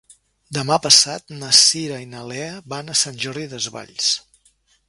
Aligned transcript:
Demà 0.57 0.77
passat 0.85 1.33
na 1.43 1.51
Cira 1.59 2.01
i 2.05 2.09
na 2.15 2.25
Lea 2.33 2.57
van 2.75 2.89
a 2.95 2.99
Sant 3.05 3.23
Jordi 3.27 3.47
Desvalls. 3.55 4.13